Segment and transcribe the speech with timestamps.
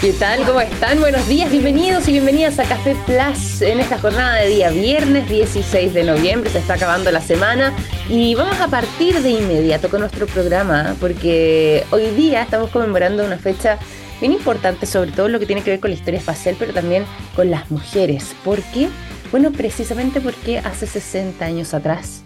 [0.00, 0.46] ¿Qué tal?
[0.46, 0.98] ¿Cómo están?
[0.98, 5.92] Buenos días, bienvenidos y bienvenidas a Café Plus en esta jornada de día viernes 16
[5.92, 6.48] de noviembre.
[6.48, 7.74] Se está acabando la semana
[8.08, 13.36] y vamos a partir de inmediato con nuestro programa porque hoy día estamos conmemorando una
[13.36, 13.78] fecha
[14.20, 17.04] bien importante, sobre todo lo que tiene que ver con la historia espacial, pero también
[17.36, 18.34] con las mujeres.
[18.42, 18.88] ¿Por qué?
[19.30, 22.22] Bueno, precisamente porque hace 60 años atrás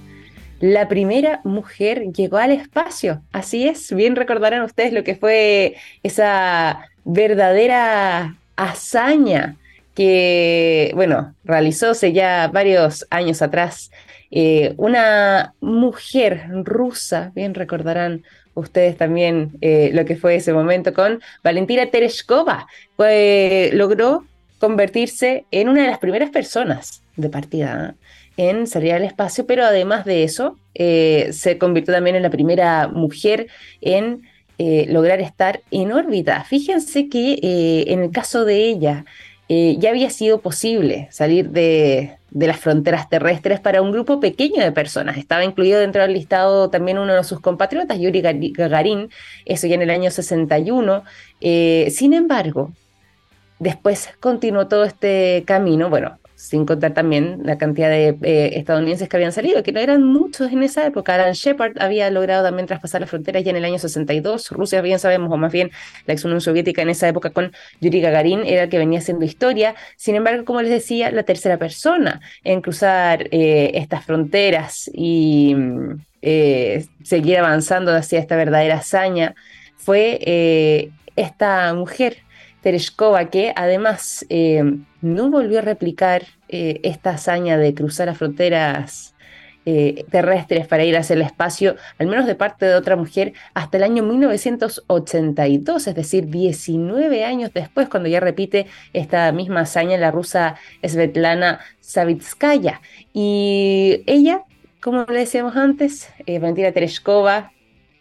[0.65, 3.21] la primera mujer llegó al espacio.
[3.33, 9.57] Así es, bien recordarán ustedes lo que fue esa verdadera hazaña
[9.95, 13.91] que, bueno, realizóse ya varios años atrás.
[14.31, 18.25] Eh, una mujer rusa, bien recordarán
[18.55, 24.25] ustedes también eh, lo que fue ese momento con Valentina Tereshkova, logró
[24.59, 28.04] convertirse en una de las primeras personas de partida ¿eh?
[28.37, 33.47] En salir al espacio, pero además de eso, se convirtió también en la primera mujer
[33.81, 34.23] en
[34.57, 36.45] eh, lograr estar en órbita.
[36.45, 39.05] Fíjense que eh, en el caso de ella
[39.49, 44.71] eh, ya había sido posible salir de, las fronteras terrestres para un grupo pequeño de
[44.71, 45.17] personas.
[45.17, 49.11] Estaba incluido dentro del listado también uno de sus compatriotas, Yuri Gagarin,
[49.45, 51.03] eso ya en el año 61.
[51.91, 52.73] sin embargo,
[53.59, 59.17] después continuó todo este camino, bueno, sin contar también la cantidad de eh, estadounidenses que
[59.17, 61.15] habían salido, que no eran muchos en esa época.
[61.15, 64.51] Alan Shepard había logrado también traspasar las fronteras ya en el año 62.
[64.51, 65.71] Rusia, bien sabemos, o más bien
[66.05, 69.25] la ex Unión Soviética en esa época con Yuri Gagarin era el que venía haciendo
[69.25, 69.75] historia.
[69.97, 75.57] Sin embargo, como les decía, la tercera persona en cruzar eh, estas fronteras y
[76.21, 79.35] eh, seguir avanzando hacia esta verdadera hazaña
[79.79, 82.24] fue esta mujer
[82.65, 84.65] Tereshkova, que además eh,
[85.03, 89.15] no volvió a replicar eh, esta hazaña de cruzar las fronteras
[89.67, 93.77] eh, terrestres para ir hacia el espacio, al menos de parte de otra mujer, hasta
[93.77, 100.11] el año 1982, es decir, 19 años después, cuando ya repite esta misma hazaña la
[100.11, 102.81] rusa Svetlana Savitskaya.
[103.13, 104.45] Y ella,
[104.81, 107.53] como le decíamos antes, Valentina Tereshkova,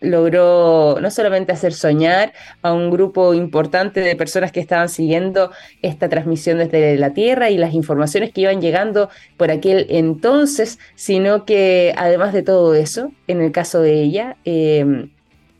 [0.04, 6.10] logró no solamente hacer soñar a un grupo importante de personas que estaban siguiendo esta
[6.10, 11.94] transmisión desde la Tierra y las informaciones que iban llegando por aquel entonces, sino que
[11.98, 15.10] además de todo eso, en el caso de ella, em,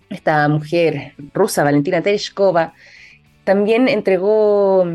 [0.10, 2.74] esta mujer rusa, Valentina Tereshkova,
[3.46, 4.86] también entregó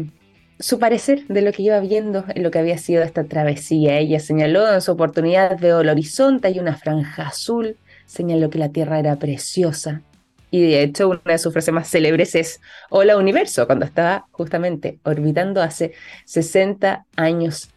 [0.61, 3.99] su parecer de lo que iba viendo en lo que había sido esta travesía.
[3.99, 7.77] Ella señaló en su oportunidad, veo el horizonte, hay una franja azul
[8.09, 10.03] señaló que la Tierra era preciosa.
[10.51, 14.99] Y de hecho, una de sus frases más célebres es Hola Universo, cuando estaba justamente
[15.05, 15.93] orbitando hace
[16.25, 17.69] 60 años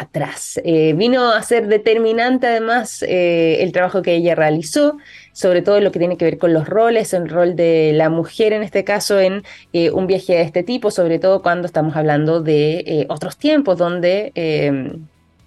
[0.00, 0.58] atrás.
[0.64, 4.96] Eh, vino a ser determinante además eh, el trabajo que ella realizó,
[5.32, 8.54] sobre todo lo que tiene que ver con los roles, el rol de la mujer
[8.54, 12.42] en este caso en eh, un viaje de este tipo, sobre todo cuando estamos hablando
[12.42, 14.32] de otros tiempos donde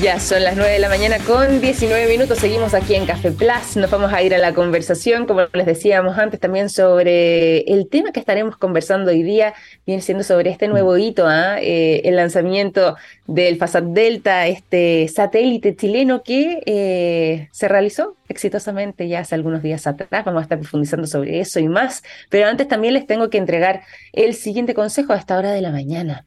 [0.00, 2.38] Ya son las 9 de la mañana con 19 minutos.
[2.38, 3.76] Seguimos aquí en Café Plus.
[3.76, 8.10] Nos vamos a ir a la conversación, como les decíamos antes, también sobre el tema
[8.10, 9.54] que estaremos conversando hoy día.
[9.86, 11.60] Viene siendo sobre este nuevo hito, ¿ah?
[11.60, 12.96] eh, el lanzamiento
[13.26, 19.86] del FASAT Delta, este satélite chileno que eh, se realizó exitosamente ya hace algunos días
[19.86, 20.24] atrás.
[20.24, 22.02] Vamos a estar profundizando sobre eso y más.
[22.30, 25.70] Pero antes también les tengo que entregar el siguiente consejo a esta hora de la
[25.70, 26.24] mañana.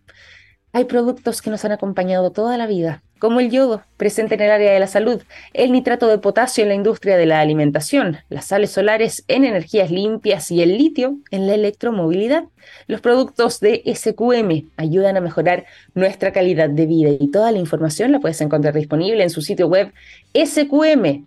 [0.75, 4.51] Hay productos que nos han acompañado toda la vida, como el yodo, presente en el
[4.51, 5.24] área de la salud,
[5.54, 9.89] el nitrato de potasio en la industria de la alimentación, las sales solares en energías
[9.89, 12.44] limpias y el litio en la electromovilidad.
[12.88, 15.63] Los productos de SQM ayudan a mejorar
[15.94, 19.69] nuestra calidad de vida y toda la información la puedes encontrar disponible en su sitio
[19.69, 19.94] web
[20.36, 21.25] sqm.com.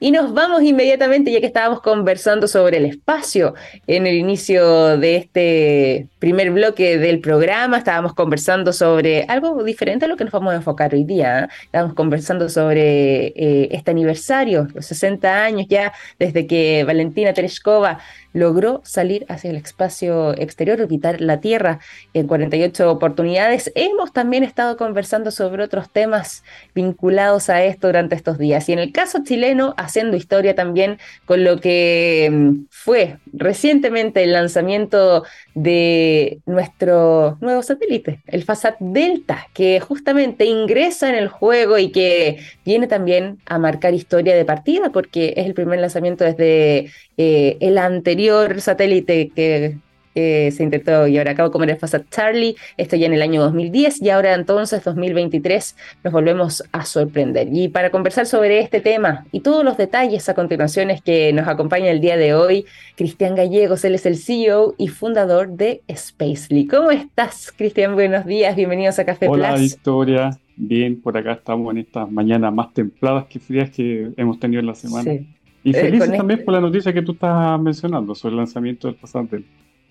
[0.00, 3.54] Y nos vamos inmediatamente, ya que estábamos conversando sobre el espacio
[3.88, 7.78] en el inicio de este primer bloque del programa.
[7.78, 11.40] Estábamos conversando sobre algo diferente a lo que nos vamos a enfocar hoy día.
[11.40, 11.48] ¿eh?
[11.64, 17.98] Estábamos conversando sobre eh, este aniversario, los 60 años ya desde que Valentina Tereshkova
[18.32, 21.80] logró salir hacia el espacio exterior, orbitar la Tierra
[22.14, 23.72] en 48 oportunidades.
[23.74, 26.44] Hemos también estado conversando sobre otros temas
[26.74, 28.68] vinculados a esto durante estos días.
[28.68, 34.32] Y en el caso chileno, haciendo historia también con lo que mm, fue recientemente el
[34.32, 41.90] lanzamiento de nuestro nuevo satélite, el FASAT Delta, que justamente ingresa en el juego y
[41.90, 47.56] que viene también a marcar historia de partida porque es el primer lanzamiento desde eh,
[47.60, 48.17] el anterior
[48.58, 49.78] satélite que
[50.14, 53.40] se intentó llevar a cabo como era el FASAT Charlie, esto ya en el año
[53.40, 57.48] 2010 y ahora entonces 2023 nos volvemos a sorprender.
[57.52, 61.46] Y para conversar sobre este tema y todos los detalles a continuación es que nos
[61.46, 62.66] acompaña el día de hoy
[62.96, 66.66] Cristian Gallegos, él es el CEO y fundador de Spacely.
[66.66, 67.94] ¿Cómo estás, Cristian?
[67.94, 70.30] Buenos días, bienvenidos a Café Hola, Victoria.
[70.56, 74.66] Bien, por acá estamos en estas mañanas más templadas que frías que hemos tenido en
[74.66, 75.12] la semana.
[75.12, 75.28] Sí.
[75.64, 78.88] Y eh, felices también este por la noticia que tú estás mencionando sobre el lanzamiento
[78.88, 79.42] del pasante.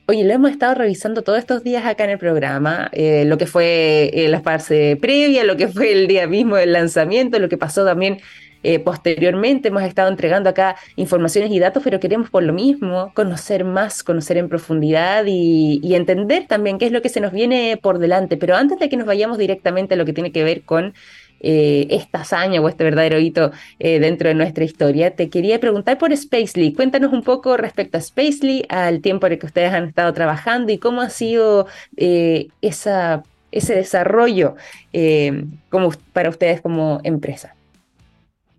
[0.07, 3.45] Oye, lo hemos estado revisando todos estos días acá en el programa, eh, lo que
[3.45, 7.57] fue eh, la fase previa, lo que fue el día mismo del lanzamiento, lo que
[7.57, 8.19] pasó también
[8.83, 9.69] posteriormente.
[9.69, 14.35] Hemos estado entregando acá informaciones y datos, pero queremos por lo mismo conocer más, conocer
[14.35, 18.35] en profundidad y, y entender también qué es lo que se nos viene por delante.
[18.35, 20.93] Pero antes de que nos vayamos directamente a lo que tiene que ver con
[21.39, 25.15] eh, esta hazaña o este verdadero hito eh, dentro de nuestra historia.
[25.15, 26.73] Te quería preguntar por Spacely.
[26.73, 30.71] Cuéntanos un poco respecto a Spacely, al tiempo en el que ustedes han estado trabajando
[30.71, 34.55] y cómo ha sido eh, esa, ese desarrollo
[35.69, 37.53] como para ustedes como empresa.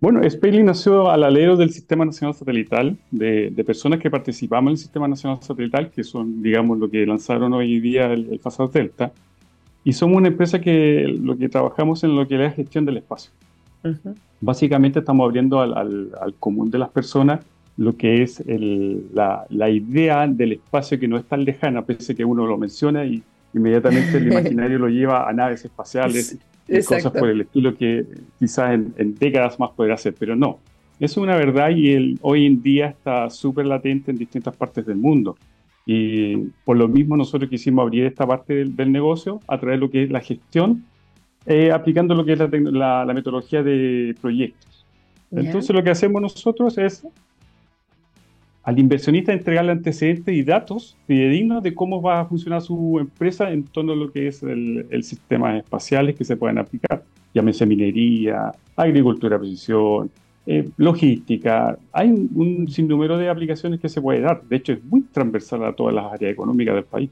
[0.01, 4.77] Bueno, Spacely nació al alero del Sistema Nacional Satelital, de, personas que participamos en el
[4.77, 9.11] Sistema Nacional Satelital, que son, digamos, lo que lanzaron hoy día el, el Delta
[9.89, 12.97] y somos una empresa que lo que trabajamos en lo que es la gestión del
[12.97, 13.31] espacio.
[14.39, 17.39] Básicamente estamos abriendo al, al, común de las personas
[17.75, 22.15] lo que es el, la, la, idea del espacio que no es tan lejana, pese
[22.15, 26.37] que uno lo menciona y inmediatamente el imaginario lo lleva a naves espaciales
[26.67, 28.05] y cosas por el estilo que
[28.37, 30.59] quizás en, en, décadas más podrá hacer, pero no.
[30.99, 34.97] Es una verdad y el, hoy en día está súper latente en distintas partes del
[34.97, 35.35] mundo.
[35.91, 39.89] Y por lo mismo nosotros quisimos abrir esta parte del, negocio a través de lo
[39.89, 40.85] que es la gestión,
[41.47, 44.85] eh, aplicando lo que es la, la, metodología de proyectos.
[45.31, 47.07] Entonces lo que hacemos nosotros es
[48.61, 53.63] al inversionista entregarle antecedentes y datos fidedignos de cómo va a funcionar su empresa en
[53.63, 57.03] torno a lo que es el, el sistemas espaciales que se pueden aplicar.
[57.33, 60.11] Llámese minería, agricultura precisión,
[60.45, 64.41] eh, logística, hay un, sinnúmero de aplicaciones que se puede dar.
[64.43, 67.09] De hecho, es muy transversal a todas las áreas económicas del país.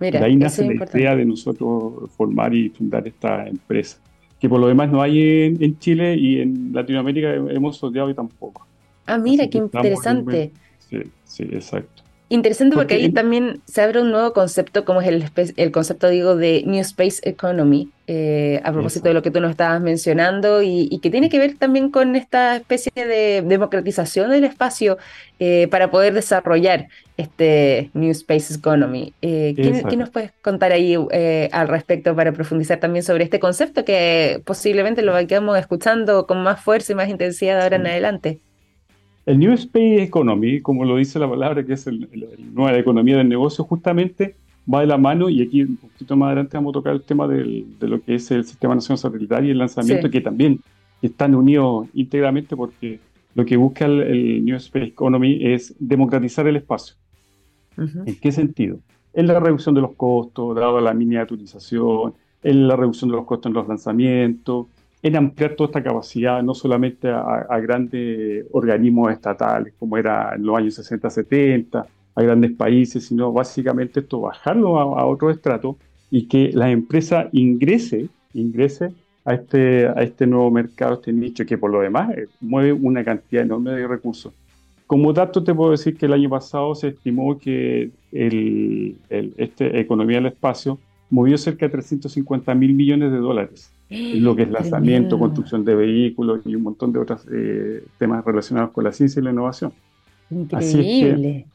[0.00, 3.98] Mira, de ahí nace la idea de nosotros formar y fundar esta empresa,
[4.40, 8.66] que por lo demás no hay en, Chile y en Latinoamérica hemos sorteado y tampoco.
[9.06, 10.52] Ah, mira, qué interesante.
[10.88, 12.02] Sí, sí, exacto.
[12.30, 15.24] Interesante porque, ahí también se abre un nuevo concepto, como es el,
[15.56, 19.50] el concepto, digo, de New Space Economy, eh, a propósito de lo que tú nos
[19.50, 24.98] estabas mencionando, y, que tiene que ver también con esta especie de democratización del espacio
[25.38, 29.14] eh, para poder desarrollar este New Space Economy.
[29.22, 30.96] Eh, ¿qué, nos puedes contar ahí
[31.50, 36.60] al respecto para profundizar también sobre este concepto que posiblemente lo vayamos escuchando con más
[36.60, 38.38] fuerza y más intensidad ahora en adelante?
[39.28, 42.06] El New Space Economy, como lo dice la palabra, que es la
[42.50, 44.36] nueva economía del negocio, justamente
[44.72, 47.28] va de la mano, y aquí un poquito más adelante vamos a tocar el tema
[47.28, 50.60] de lo que es el Sistema Nacional Satelital y el lanzamiento, que también
[51.02, 53.00] están unidos íntegramente porque
[53.34, 56.96] lo que busca el, New Space Economy es democratizar el espacio.
[57.76, 58.78] ¿En qué sentido?
[59.12, 63.50] En la reducción de los costos, dado la miniaturización, en la reducción de los costos
[63.50, 64.68] en los lanzamientos,
[65.02, 70.56] en ampliar toda esta capacidad, no solamente a, grandes organismos estatales, como era en los
[70.56, 75.76] años 60, 70, a grandes países, sino básicamente esto, bajarlo a, otro estrato
[76.10, 78.92] y que la empresa ingrese, ingrese
[79.24, 83.04] a este, a este nuevo mercado, este nicho, que por lo demás eh, mueve una
[83.04, 84.32] cantidad enorme de recursos.
[84.86, 90.16] Como dato te puedo decir que el año pasado se estimó que el, este economía
[90.16, 90.78] del espacio
[91.10, 96.40] movió cerca de 350 mil millones de dólares lo que es lanzamiento, construcción de vehículos
[96.44, 99.72] y un montón de otros eh, temas relacionados con la ciencia y la innovación.
[100.30, 101.46] Increíble.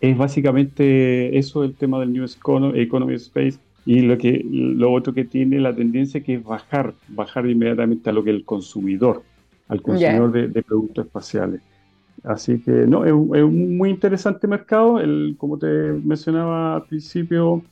[0.00, 2.26] es, básicamente eso el tema del New
[2.74, 7.48] Economy Space y lo que lo otro que tiene la tendencia que es bajar, bajar
[7.48, 9.22] inmediatamente a lo que el consumidor,
[9.68, 11.60] al consumidor de, productos espaciales.
[12.22, 15.00] Así que no, es un, muy interesante mercado.
[15.00, 17.62] El, como te mencionaba al principio,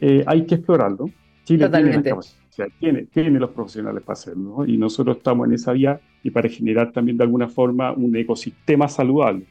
[0.00, 1.10] eh, hay que explorarlo.
[1.44, 2.12] Chile Totalmente
[2.78, 6.92] tiene, tiene los profesionales para hacerlo, y nosotros estamos en esa vía y para generar
[6.92, 9.46] también de alguna forma un ecosistema saludable,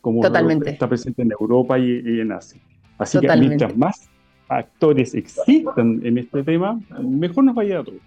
[0.00, 2.60] como está presente en Europa y, en Asia.
[2.98, 4.10] Así que mientras más
[4.48, 8.00] actores existan en este tema, mejor nos vaya a todos.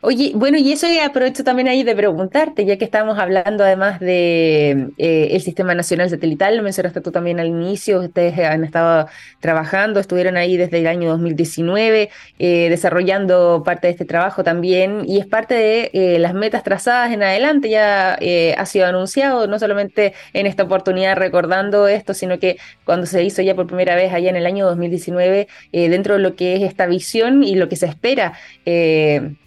[0.00, 4.90] Oye, bueno, y eso aprovecho también ahí de preguntarte, ya que estamos hablando además de
[4.96, 9.08] eh, el Sistema Nacional Satelital, lo mencionaste tú también al inicio, ustedes han estado
[9.40, 15.18] trabajando, estuvieron ahí desde el año 2019, eh, desarrollando parte de este trabajo también, y
[15.18, 18.14] es parte de eh, las metas trazadas en adelante, ya
[18.56, 23.42] ha sido anunciado, no solamente en esta oportunidad recordando esto, sino que cuando se hizo
[23.42, 26.86] ya por primera vez allá en el año 2019, dentro de lo que es esta
[26.86, 28.34] visión y lo que se espera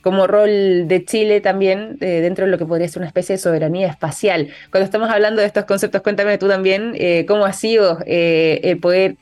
[0.02, 3.40] como rol de Chile también eh, dentro de lo que podría ser una especie de
[3.40, 4.50] soberanía espacial.
[4.72, 8.80] Cuando estamos hablando de estos conceptos, cuéntame tú también eh, cómo ha sido eh, el
[8.80, 9.18] poder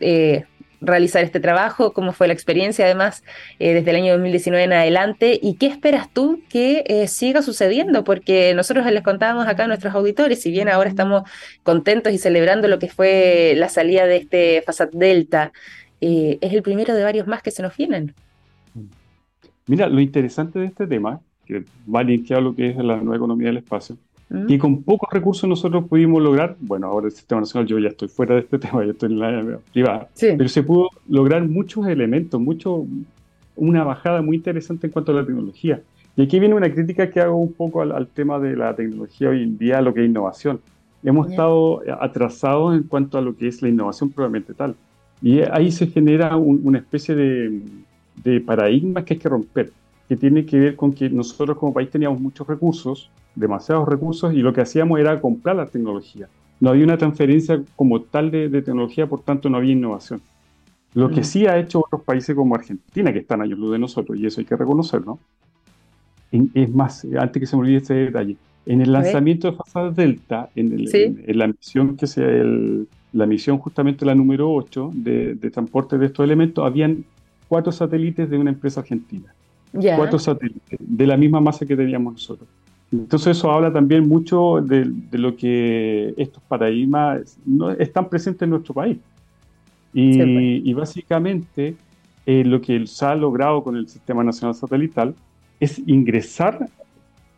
[0.82, 3.22] realizar este trabajo, cómo fue la experiencia además
[3.60, 8.86] desde el año 2019 en adelante y qué esperas tú que siga sucediendo, porque nosotros
[8.86, 11.24] les contábamos acá a nuestros auditores, si bien ahora estamos
[11.64, 15.52] contentos y celebrando lo que fue la salida de este FASAT Delta,
[16.00, 18.16] es el primero de varios más que se nos vienen.
[19.70, 23.18] Mira, lo interesante de este tema, que va linkeado a lo que es la nueva
[23.18, 23.98] economía del espacio,
[24.28, 24.48] mm.
[24.48, 28.08] que con pocos recursos nosotros pudimos lograr, bueno, ahora el sistema nacional, yo ya estoy
[28.08, 32.42] fuera de este tema, ya estoy en la privada, pero se pudo lograr muchos elementos,
[32.42, 32.84] mucho,
[33.56, 35.84] una bajada muy interesante en cuanto a la tecnología.
[36.16, 39.44] Y aquí viene una crítica que hago un poco al, tema de la tecnología hoy
[39.44, 40.60] en día, lo que es innovación.
[41.04, 44.76] Hemos estado atrasados en cuanto a lo que es la innovación probablemente tal.
[45.22, 47.62] Y ahí se genera una especie de,
[48.24, 49.72] de paradigmas que hay que romper,
[50.08, 54.38] que tiene que ver con que nosotros como país teníamos muchos recursos, demasiados recursos, y
[54.38, 56.28] lo que hacíamos era comprar la tecnología.
[56.60, 60.22] No había una transferencia como tal de, tecnología, por tanto no había innovación.
[60.94, 61.24] Lo que mm.
[61.24, 64.42] sí ha hecho otros países como Argentina, que están años luz de nosotros, y eso
[64.42, 65.20] hay que reconocerlo,
[66.32, 70.50] es más, antes que se me olvide este detalle, en el lanzamiento de Fasad Delta,
[70.56, 70.86] en,
[71.28, 72.28] la misión que sea
[73.14, 77.04] la misión justamente la número 8 de, de transporte de estos elementos, habían
[77.50, 79.34] cuatro satélites de una empresa argentina.
[79.72, 82.48] Cuatro satélites, de la misma masa que teníamos nosotros.
[82.92, 88.74] Entonces eso habla también mucho de, lo que estos paradigmas no, están presentes en nuestro
[88.74, 88.98] país.
[89.94, 90.76] Y, pues.
[90.76, 91.76] básicamente
[92.26, 95.16] eh, lo que se ha logrado con el Sistema Nacional Satelital
[95.60, 96.68] es ingresar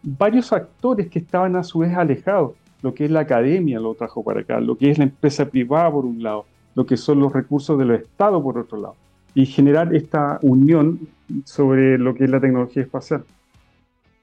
[0.03, 2.53] varios actores que estaban a su vez alejados.
[2.81, 5.91] Lo que es la academia lo trajo para acá, lo que es la empresa privada
[5.91, 8.95] por un lado, lo que son los recursos del Estado por otro lado
[9.33, 10.99] y generar esta unión
[11.45, 13.23] sobre lo que es la tecnología espacial.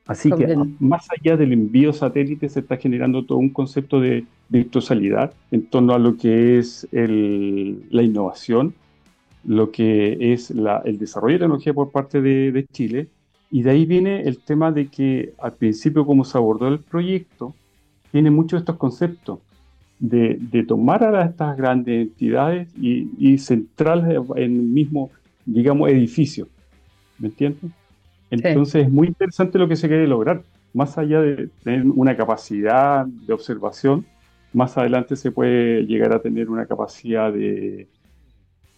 [0.06, 5.34] Así que más allá del envío satélite se está generando todo un concepto de virtualidad
[5.50, 8.74] en torno a lo que es la innovación,
[9.44, 13.08] lo que es el desarrollo de tecnología por parte de, Chile.
[13.50, 17.54] Y de ahí viene el tema de que al principio como se abordó el proyecto,
[18.10, 19.40] tiene muchos de estos conceptos
[19.98, 25.10] de, tomar a estas grandes entidades y, y centrarlas en el mismo,
[25.44, 26.48] digamos, edificio.
[27.18, 27.70] ¿Me entiendes?
[28.30, 30.42] Entonces es muy interesante lo que se quiere lograr.
[30.74, 34.04] Más allá de tener una capacidad de observación,
[34.52, 37.88] más adelante se puede llegar a tener una capacidad de,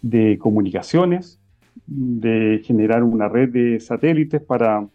[0.02, 1.38] de comunicaciones,
[1.86, 4.86] de generar una red de satélites para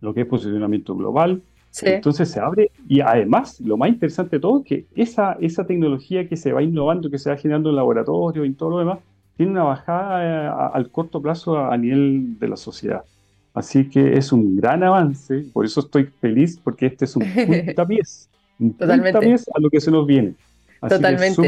[0.00, 1.42] lo que es posicionamiento global,
[1.82, 6.28] entonces se abre y además lo más interesante de todo es que esa, esa tecnología
[6.28, 8.98] que se va innovando, que se va generando en laboratorio y en todo lo demás,
[9.36, 13.02] tiene una bajada eh, al corto plazo a, nivel de la sociedad.
[13.54, 18.28] Así que es un gran avance, por eso estoy feliz porque este es un puntapiés,
[18.58, 20.34] un puntapiés a lo que se nos viene.
[20.80, 21.42] Totalmente.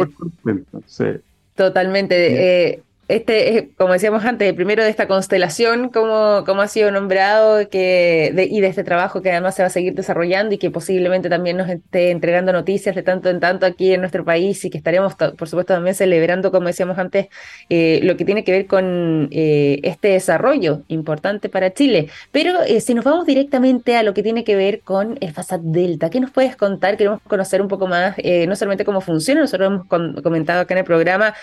[1.54, 2.70] Totalmente.
[2.70, 8.34] Eh, este, como decíamos antes, primero de esta constelación, cómo, cómo ha sido nombrado que,
[8.50, 11.56] y de este trabajo que además se va a seguir desarrollando y que posiblemente también
[11.56, 15.14] nos esté entregando noticias de tanto en tanto aquí en nuestro país y que estaremos,
[15.14, 17.28] por supuesto, también celebrando, como decíamos antes,
[17.70, 22.08] eh, lo que tiene que ver con eh, este desarrollo importante para Chile.
[22.30, 25.62] Pero eh, si nos vamos directamente a lo que tiene que ver con el FASAT
[25.62, 26.98] Delta, ¿qué nos puedes contar?
[26.98, 30.84] Queremos conocer un poco más, no solamente cómo funciona, nosotros hemos comentado acá en el
[30.84, 31.34] programa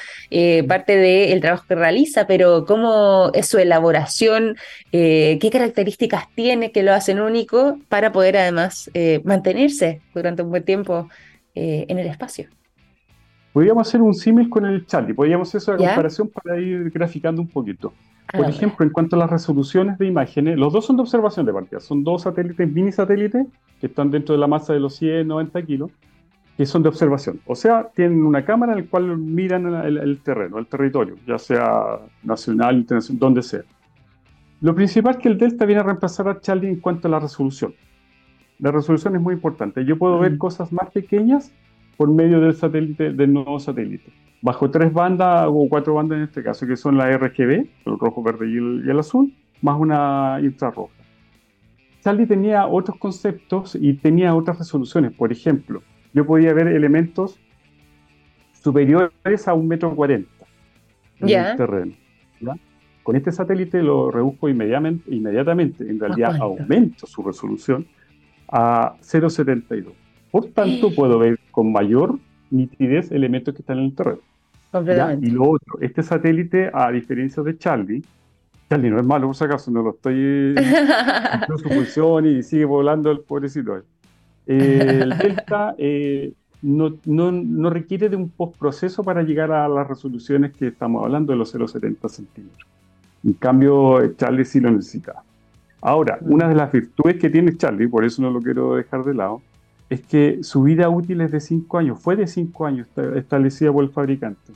[0.68, 4.56] parte del trabajo que realiza, pero cómo es su elaboración,
[4.92, 10.50] eh, qué características tiene que lo hacen único para poder además eh, mantenerse durante un
[10.50, 11.10] buen tiempo
[11.54, 12.50] eh, en el espacio.
[13.54, 17.48] Podríamos hacer un símil con el Charlie, podríamos hacer esa comparación para ir graficando un
[17.48, 17.94] poquito.
[18.28, 21.46] Ah, Por ejemplo, en cuanto a las resoluciones de imágenes, los dos son de observación
[21.46, 23.46] de partida, son dos satélites, mini satélites,
[23.80, 25.92] que están dentro de la masa de los 100, 90 kilos,
[26.58, 27.42] que son de observación.
[27.46, 32.00] O sea, tienen una cámara en la cual miran el, terreno, el territorio, ya sea
[32.24, 33.62] nacional, internacional, donde sea.
[34.62, 37.20] Lo principal es que el Delta viene a reemplazar a Charlie en cuanto a la
[37.20, 37.74] resolución.
[38.60, 39.84] La resolución es muy importante.
[39.84, 41.52] Yo puedo ver cosas más pequeñas
[41.98, 44.14] por medio del satélite, del nuevo satélite.
[44.42, 48.24] Bajo tres bandas o cuatro bandas en este caso, que son la RGB, el rojo,
[48.24, 50.94] verde y el, y el azul, más una infrarroja.
[52.02, 55.12] Charlie tenía otros conceptos y tenía otras resoluciones.
[55.14, 55.82] Por ejemplo,
[56.16, 57.38] yo podía ver elementos
[58.54, 60.46] superiores a un metro cuarenta
[61.20, 61.94] en el terreno.
[63.04, 65.88] Con este satélite lo reduzco inmediatamente, inmediatamente.
[65.88, 67.86] en realidad aumento su resolución
[68.48, 69.92] a 0,72.
[70.32, 72.18] Por tanto, puedo ver con mayor
[72.50, 74.22] nitidez elementos que están en el terreno.
[75.22, 78.04] Y lo otro, este satélite, a diferencia de Charlie,
[78.70, 82.66] Charlie no es malo por si acaso, no lo estoy en su función y sigue
[82.66, 83.84] volando el pobrecito
[84.46, 90.54] el Delta eh, no, no, no, requiere de un postproceso para llegar a las resoluciones
[90.54, 92.68] que estamos hablando de los 0,70 centímetros.
[93.24, 95.24] En cambio, Charlie sí lo necesita.
[95.82, 99.14] Ahora, una de las virtudes que tiene Charlie, por eso no lo quiero dejar de
[99.14, 99.42] lado,
[99.90, 103.84] es que su vida útil es de 5 años, fue de 5 años establecida por
[103.84, 104.54] el fabricante.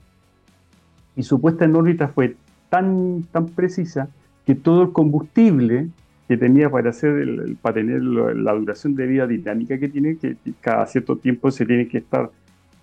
[1.15, 2.36] Y su puesta en órbita fue
[2.69, 4.10] tan, tan precisa
[4.46, 5.89] que todo el combustible
[6.29, 10.38] que tenía para hacer el, para tener la duración de vida dinámica que tiene, que
[10.62, 12.29] cada cierto tiempo se tiene que estar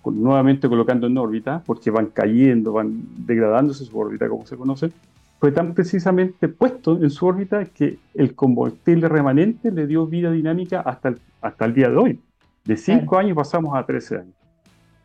[0.03, 4.89] nuevamente colocando en órbita, porque van cayendo, van degradándose su órbita, como se conoce,
[5.39, 10.81] fue tan precisamente puesto en su órbita que el combustible remanente le dio vida dinámica
[10.81, 12.19] hasta el, hasta el día de hoy.
[12.65, 14.35] De 5 años pasamos a 13 años.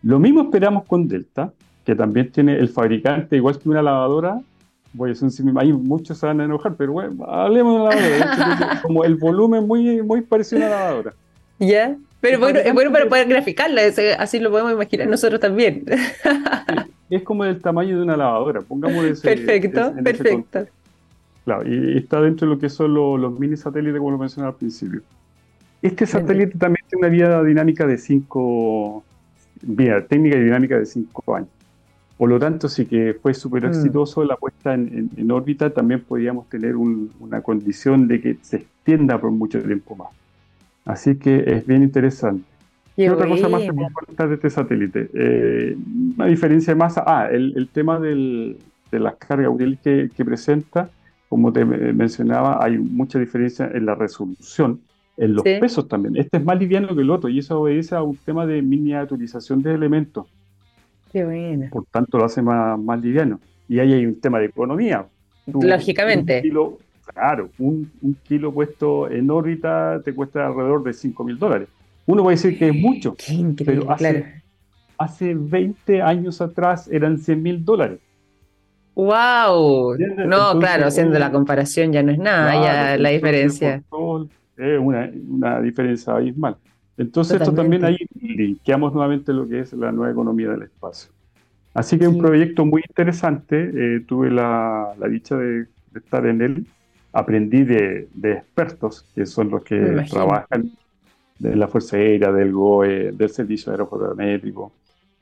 [0.02, 1.52] Lo mismo esperamos con Delta,
[1.84, 4.40] que también tiene el fabricante, igual que una lavadora,
[4.92, 8.80] voy a un ahí muchos se van a enojar, pero bueno, hablemos de la lavadora.
[8.82, 11.14] como el volumen muy, muy parecido a la lavadora.
[11.58, 13.82] Ya, pero bueno, es bueno para poder graficarla,
[14.18, 15.84] así lo podemos imaginar nosotros también.
[17.10, 19.22] es como del tamaño de una lavadora, pongamos ese.
[19.22, 20.66] Perfecto, perfecto.
[21.44, 24.54] claro, y está dentro de lo que son los, mini satélites, como lo mencioné al
[24.54, 25.02] principio.
[25.80, 29.04] Este satélite también tiene una vida dinámica de 5,
[29.62, 31.48] vía técnica y dinámica de 5 años.
[32.22, 33.66] Por lo tanto, si que fue súper mm.
[33.66, 39.32] exitoso la puesta en, órbita, también podríamos tener una condición de que se extienda por
[39.32, 40.10] mucho tiempo más.
[40.84, 42.44] Así que es bien interesante.
[42.94, 45.10] ¿Qué otra cosa más se puede contar de este satélite?
[45.12, 45.76] Eh,
[46.16, 47.02] una diferencia de masa.
[47.04, 48.56] Ah, el, tema de
[48.92, 50.90] las cargas útiles que, presenta,
[51.28, 54.78] como te mencionaba, hay mucha diferencia en la resolución,
[55.16, 56.16] en los pesos también.
[56.16, 59.60] Este es más liviano que el otro y eso obedece a un tema de miniaturización
[59.60, 60.28] de elementos.
[61.70, 63.40] Por tanto, lo hace más, más liviano.
[63.68, 65.06] Y ahí hay un tema de economía.
[65.46, 66.42] Lógicamente.
[67.06, 67.90] claro, un,
[68.22, 71.68] kilo puesto en órbita te cuesta alrededor de 5 mil dólares.
[72.06, 73.14] Uno puede decir que es mucho,
[73.64, 74.42] pero hace,
[74.98, 78.00] hace 20 años atrás eran 100 mil dólares.
[78.94, 79.96] ¡Wow!
[80.26, 83.82] No, claro, haciendo la comparación ya no es nada, ya la diferencia.
[84.56, 86.56] Es una, una diferencia abismal.
[86.96, 91.10] Entonces, esto también ahí linkeamos nuevamente lo que es la nueva economía del espacio.
[91.74, 93.70] Así que es un proyecto muy interesante.
[93.74, 96.66] Eh, tuve la, dicha de, estar en él.
[97.12, 100.72] Aprendí de, expertos, que son los que trabajan
[101.38, 104.72] de la Fuerza Aérea, del GOE, del Servicio Aerofotométrico.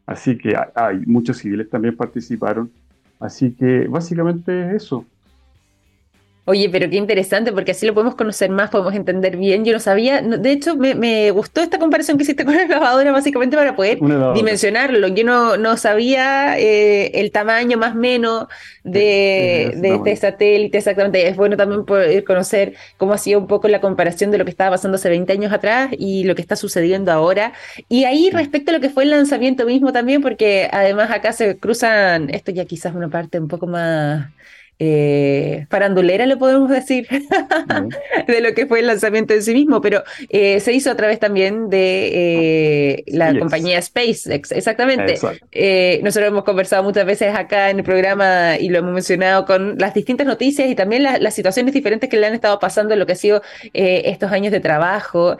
[0.06, 2.70] Así que hay, muchos civiles también participaron.
[3.20, 5.04] Así que básicamente eso.
[6.46, 9.64] Oye, pero qué interesante, porque así lo podemos conocer más, podemos entender bien.
[9.64, 13.56] Yo no sabía, de hecho, me, gustó esta comparación que hiciste con la lavadora, básicamente
[13.56, 13.98] para poder
[14.34, 15.08] dimensionarlo.
[15.08, 18.46] Yo no, no sabía eh, el tamaño más o menos
[18.84, 21.28] de, de este satélite, exactamente.
[21.28, 24.50] Es bueno también poder conocer cómo ha sido un poco la comparación de lo que
[24.50, 27.52] estaba pasando hace 20 años atrás y lo que está sucediendo ahora.
[27.88, 31.58] Y ahí, respecto a lo que fue el lanzamiento mismo también, porque además acá se
[31.58, 34.30] cruzan, esto ya quizás una parte un poco más
[34.82, 37.06] eh, farandulera, le podemos decir,
[38.26, 41.18] de lo que fue el lanzamiento en sí mismo, pero eh, se hizo a través
[41.18, 45.18] también de eh, la compañía SpaceX, exactamente.
[46.02, 49.92] nosotros hemos conversado muchas veces acá en el programa y lo hemos mencionado con las
[49.92, 53.12] distintas noticias y también las situaciones diferentes que le han estado pasando en lo que
[53.12, 53.42] ha sido
[53.74, 55.36] estos años de trabajo.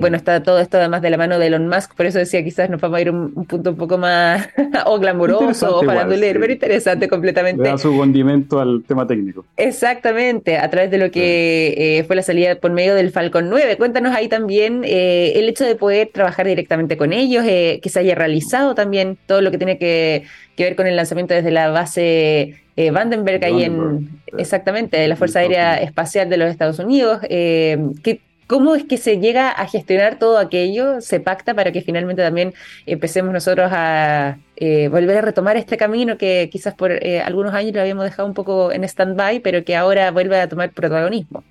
[0.00, 2.68] bueno, está todo esto además de la mano de Elon Musk, por eso decía quizás
[2.68, 4.48] nos vamos a ir un, punto un poco más
[4.86, 7.62] o glamuroso o farandulero, pero interesante completamente.
[7.62, 9.44] da su condimento al tema técnico.
[9.56, 13.76] Exactamente, a través de lo que eh, fue la salida por medio del Falcon 9.
[13.76, 18.00] Cuéntanos ahí también eh, el hecho de poder trabajar directamente con ellos, eh, que se
[18.00, 20.24] haya realizado también todo lo que tiene que,
[20.58, 25.76] ver con el lanzamiento desde la base Vandenberg, ahí en, exactamente, de la Fuerza Aérea
[25.76, 27.20] Espacial de los Estados Unidos.
[27.20, 28.20] que
[28.52, 31.00] ¿Cómo es que se llega a gestionar todo aquello?
[31.00, 32.52] ¿Se pacta para que finalmente también
[32.84, 37.72] empecemos nosotros a eh, volver a retomar este camino que quizás por eh, algunos años
[37.74, 41.42] lo habíamos dejado un poco en stand-by, pero que ahora vuelve a tomar protagonismo?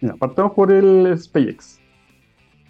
[0.00, 1.80] Mira, partamos por el SpaceX.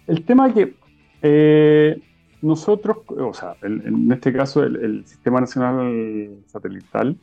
[0.07, 0.73] El tema que
[1.21, 2.01] eh,
[2.41, 7.15] nosotros, o sea, en este caso el, Sistema Nacional Satelital,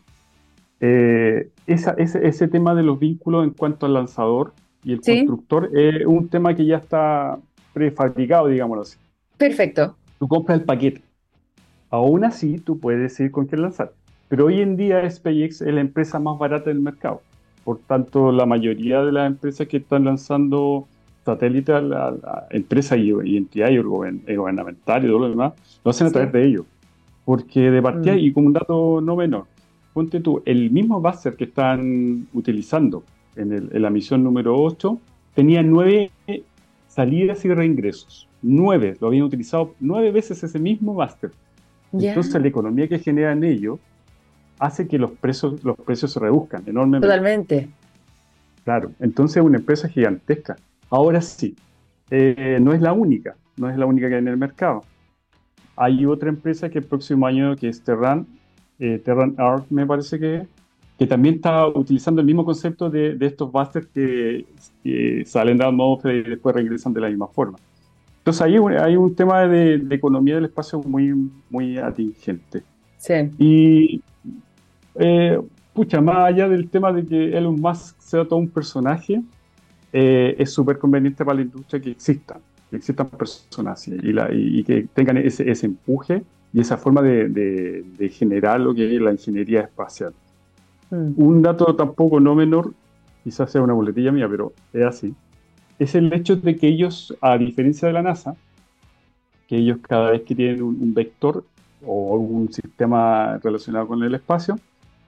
[0.79, 4.53] ese tema de los vínculos en cuanto al lanzador
[4.85, 7.39] y el constructor es un tema que ya está
[7.73, 8.97] prefabricado, digámoslo así.
[9.37, 9.97] Perfecto.
[10.19, 11.03] Tú compras el paquete.
[11.91, 13.93] Aún así, tú puedes decidir con qué lanzar.
[14.29, 17.23] Pero hoy en día SpaceX es la empresa más barata del mercado.
[17.65, 20.87] Por tanto, la mayoría de las empresas que están lanzando
[21.25, 25.53] satélites a la, empresa y, entidades gubernamentales y todo lo demás,
[25.85, 26.67] lo hacen a través de ellos.
[27.25, 28.19] Porque de partida, mm.
[28.19, 29.45] y como un dato no menor,
[29.93, 33.03] ponte tú, el mismo buzzer que están utilizando
[33.37, 34.99] en, la misión número 8,
[35.35, 36.11] tenía nueve
[36.89, 38.29] salidas y reingresos.
[38.43, 41.31] Nueve, lo habían utilizado nueve veces ese mismo máster.
[41.93, 43.79] Entonces la economía que generan ellos
[44.59, 47.07] hace que los precios, los precios se reduzcan enormemente.
[47.07, 47.69] Totalmente.
[48.65, 50.57] Claro, entonces es una empresa gigantesca.
[50.91, 51.57] Ahora sí,
[52.11, 54.83] eh, no es la única, no es la única que hay en el mercado.
[55.77, 58.27] Hay otra empresa que el próximo año, que es Terran,
[58.79, 60.47] eh, Terran Art me parece que
[60.99, 64.45] que también está utilizando el mismo concepto de, estos busters que,
[65.27, 67.57] salen de la atmósfera y después regresan de la misma forma.
[68.19, 72.65] Entonces ahí hay un tema de, economía del espacio muy, muy atingente.
[72.97, 73.15] Sí.
[73.39, 74.03] Y,
[74.97, 75.41] eh,
[75.73, 79.23] pucha, más allá del tema de que Elon Musk sea todo un personaje,
[79.93, 82.39] eh, es súper conveniente para la industria que existan,
[82.71, 83.95] que existan personas y,
[84.33, 89.01] y, que tengan ese, ese, empuje y esa forma de, de generar lo que es
[89.01, 90.13] la ingeniería espacial.
[90.91, 91.13] Mm.
[91.17, 92.73] Un dato tampoco no menor,
[93.25, 95.15] quizás sea una boletilla mía, pero es así,
[95.79, 98.37] es el hecho de que ellos, a diferencia de la NASA,
[99.47, 101.45] que ellos cada vez que tienen un, vector
[101.87, 104.59] o un sistema relacionado con el espacio,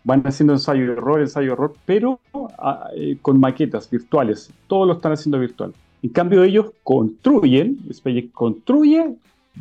[0.04, 2.20] van haciendo ensayo y error, ensayo error, pero
[2.58, 4.50] ah, eh, con maquetas virtuales.
[4.66, 5.74] Todo lo están haciendo virtual.
[6.02, 9.14] En cambio, ellos construyen, SpaceX construye,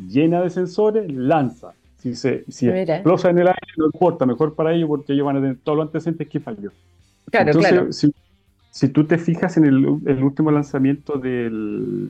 [0.07, 1.73] llena de sensores, lanza.
[1.99, 5.37] Si, se, si explosa en el aire, no importa, mejor para ellos porque ellos van
[5.37, 6.71] a tener todos los antecedentes que falló.
[7.29, 7.91] Claro, claro.
[7.91, 8.09] Si,
[8.71, 12.09] si, tú te fijas en el, último lanzamiento del,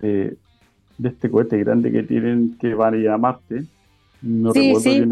[0.00, 0.36] de,
[1.02, 3.64] este cohete grande que tienen que van a ir a Marte,
[4.20, 5.04] no sí, sí.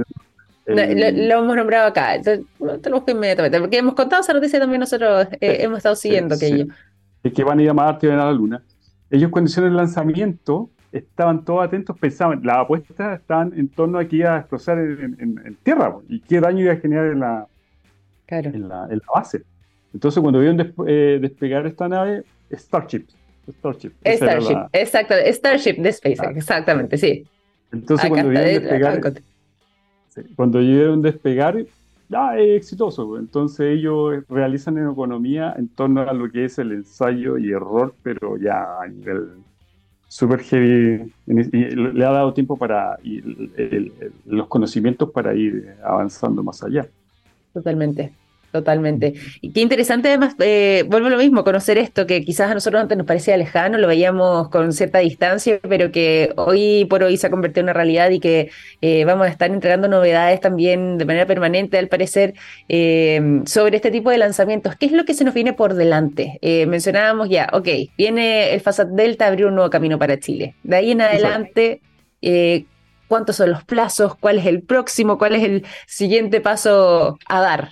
[0.67, 5.59] lo, hemos nombrado acá, tenemos que inmediatamente, porque hemos contado esa noticia también nosotros eh,
[5.61, 6.67] hemos estado siguiendo aquello.
[7.23, 8.62] De que van a ir a Marte y van a la Luna.
[9.11, 14.05] Ellos cuando hicieron el lanzamiento, estaban todos atentos, pensaban, las apuestas estaban en torno a
[14.05, 17.46] que iba a explotar en, tierra y qué daño iba a generar en la,
[18.28, 19.42] en la, base.
[19.94, 23.07] Entonces, cuando vieron eh, despegar esta nave, Starship.
[23.48, 27.26] Starship, Starship exacto, Starship de SpaceX, exactamente, sí.
[27.72, 29.00] Entonces, cuando vieron despegar,
[30.37, 31.64] cuando vieron despegar,
[32.09, 33.18] ya es exitoso.
[33.18, 37.94] Entonces, ellos realizan en economía en torno a lo que es el ensayo y error,
[38.02, 39.42] pero ya a nivel
[40.12, 43.22] super heavy y le ha dado tiempo para y
[44.27, 46.87] los conocimientos para ir avanzando más allá.
[47.55, 48.12] Totalmente.
[48.53, 49.15] Totalmente.
[49.41, 52.83] Y qué interesante además, eh, vuelvo a lo mismo, conocer esto que quizás a nosotros
[52.83, 57.29] antes nos parecía lejano, lo veíamos con cierta distancia, pero que hoy por hoy se
[57.29, 58.51] ha convertido en una realidad y que
[58.83, 62.35] eh, vamos a estar entregando novedades también de manera permanente, al parecer,
[62.69, 64.77] eh, sobre este tipo de lanzamientos.
[64.77, 66.38] ¿Qué es lo que se nos viene por delante?
[66.43, 70.57] mencionábamos ya, ok, viene el FASAT Delta a abrir un nuevo camino para Chile.
[70.62, 71.81] De ahí en adelante,
[73.09, 74.15] ¿cuántos son los plazos?
[74.17, 75.17] ¿Cuál es el próximo?
[75.17, 77.71] ¿Cuál es el siguiente paso a dar?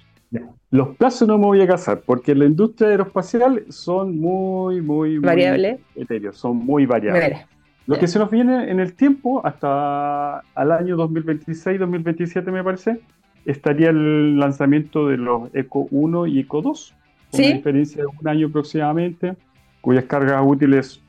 [0.70, 5.80] Los plazos no me voy a casar, porque la industria aeroespacial son muy, muy, variables.
[5.96, 7.40] Etéreos, son muy variables.
[7.86, 13.00] Lo que se nos viene en el tiempo, hasta al año 2026-2027 me parece,
[13.44, 16.94] estaría el lanzamiento de los ECO 1 y ECO 2,
[17.32, 19.34] con una diferencia de un año aproximadamente,
[19.80, 21.02] cuyas cargas útiles,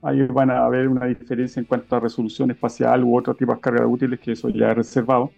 [0.00, 3.60] ahí van a haber una diferencia en cuanto a resolución espacial u otro tipo de
[3.60, 5.32] cargas útiles, que eso ya he reservado.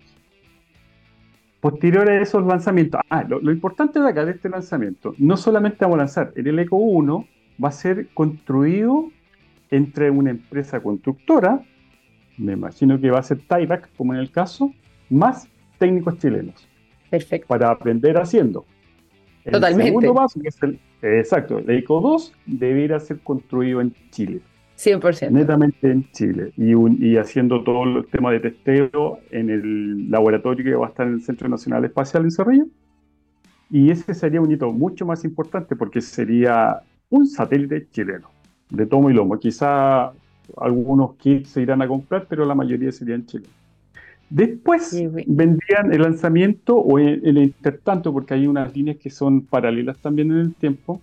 [1.64, 5.94] Posterior a esos lanzamientos, ah, lo, importante de acá, de este lanzamiento, no solamente vamos
[5.94, 7.26] a lanzar, el Eco 1
[7.64, 9.08] va a ser construido
[9.70, 11.62] entre una empresa constructora,
[12.36, 14.74] me imagino que va a ser Tyrac, como en el caso,
[15.08, 15.48] más
[15.78, 16.68] técnicos chilenos.
[17.08, 17.48] Perfecto.
[17.48, 18.66] Para aprender haciendo.
[19.50, 19.84] Totalmente.
[19.84, 24.42] El segundo paso, que es el, exacto, el Eco 2, deberá ser construido en Chile.
[24.76, 25.30] 100%.
[25.30, 30.86] Netamente en Chile y, haciendo todo el tema de testeo en el laboratorio que va
[30.86, 32.66] a estar en el Centro Nacional Espacial en Cerrillo.
[33.70, 38.28] Y ese sería un hito mucho más importante porque sería un satélite chileno,
[38.70, 39.38] de tomo y lomo.
[39.38, 40.12] Quizá
[40.56, 43.46] algunos kits se irán a comprar, pero la mayoría serían en Chile.
[44.28, 49.98] Después vendrían el lanzamiento o el, el intertanto, porque hay unas líneas que son paralelas
[49.98, 51.00] también en el tiempo,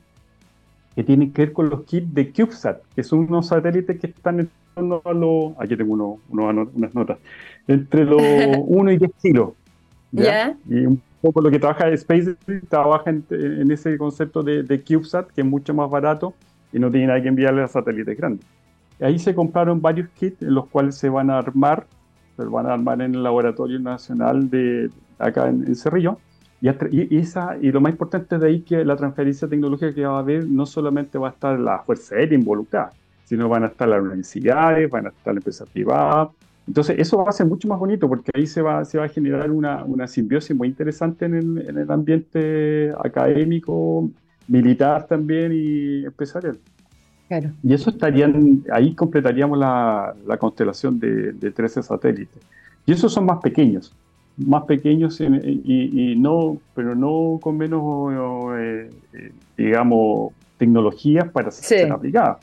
[0.95, 4.41] que tienen que ver con los kits de CubeSat, que son unos satélites que están
[4.41, 5.53] en torno a los.
[5.57, 7.17] Aquí tengo uno, unas notas.
[7.67, 8.21] Entre los
[8.65, 9.49] 1 y 10 kilos.
[10.11, 10.55] ¿ya?
[10.69, 15.41] Y un poco lo que trabaja SpaceX trabaja en, ese concepto de, de, CubeSat, que
[15.41, 16.33] es mucho más barato
[16.73, 18.45] y no tiene nada que enviarle a satélites grandes.
[18.99, 21.85] ahí se compraron varios kits en los cuales se van a armar,
[22.35, 26.17] se van a armar en el Laboratorio Nacional de acá en Cerrillo
[26.61, 30.19] y, esa, y lo más importante de ahí que la transferencia tecnológica que va a
[30.19, 32.91] haber no solamente va a estar la Fuerza Aérea involucrada,
[33.23, 36.29] sino van a estar las universidades, van a estar la empresa privada.
[36.67, 39.09] Entonces eso va a ser mucho más bonito porque ahí se va, se va a
[39.09, 44.07] generar una, una simbiosis muy interesante en el, en el, ambiente académico,
[44.47, 46.59] militar también y empresarial.
[47.27, 47.49] Claro.
[47.63, 52.43] Y eso estarían, ahí completaríamos la, la constelación de, de 13 satélites.
[52.85, 53.95] Y esos son más pequeños
[54.45, 58.13] más pequeños y, no, pero no con menos,
[58.57, 62.37] eh, eh, digamos, tecnologías para ser aplicadas,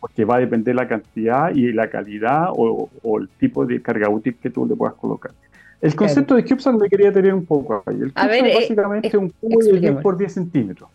[0.00, 2.88] porque va a depender la cantidad y la calidad o,
[3.18, 5.32] el tipo de carga útil que tú le puedas colocar.
[5.80, 7.96] El concepto de CubeSat me quería tener un poco ahí.
[8.00, 10.88] El CubeSat es eh, básicamente un cubo de 10 por 10 centímetros.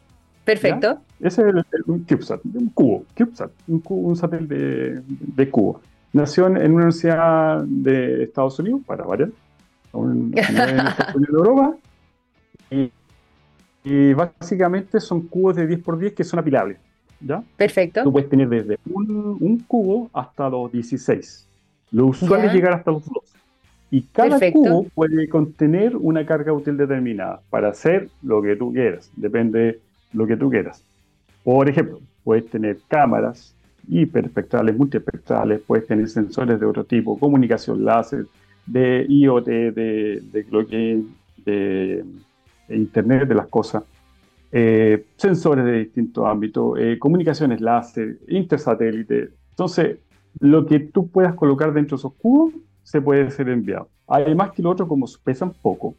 [0.43, 0.99] Perfecto.
[1.19, 5.81] Ese es el, un CubeSat, un cubo, CubeSat, un, un satélite de, de cubo.
[6.11, 9.29] Nació en una universidad de Estados Unidos, para variar,
[9.93, 10.33] en
[11.29, 11.75] Europa.
[12.71, 16.77] Y, básicamente son cubos de 10 por 10 que son apilables.
[17.21, 17.43] ¿ya?
[17.57, 18.03] Perfecto.
[18.03, 21.47] Tú puedes tener desde un, cubo hasta los 16.
[21.91, 23.15] Lo usual es llegar hasta los 2.
[23.91, 29.09] Y cada cubo puede contener una carga útil determinada para hacer lo que tú quieras.
[29.15, 29.79] Depende
[30.13, 30.83] lo que tú quieras.
[31.43, 33.55] Por ejemplo, puedes tener cámaras
[33.89, 38.25] hiperespectrales, multiespectrales, puedes tener sensores de otro tipo, comunicación láser,
[38.69, 41.01] de IoT, de, de lo que
[41.45, 42.05] de,
[42.69, 43.83] Internet de las cosas,
[44.51, 49.29] eh, sensores de distintos ámbitos, eh, comunicaciones láser, intersatélite.
[49.49, 49.97] Entonces,
[50.39, 52.53] lo que tú puedas colocar dentro de esos cubos
[52.83, 53.89] se puede ser enviado.
[54.07, 55.95] Además que lo otro, como pesan poco,